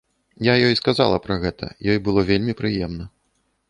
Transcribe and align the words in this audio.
Я 0.47 0.53
ёй 0.69 0.73
сказала 0.79 1.21
пра 1.27 1.37
гэта, 1.45 1.71
ёй 1.93 2.03
было 2.09 2.27
вельмі 2.35 2.61
прыемна. 2.65 3.05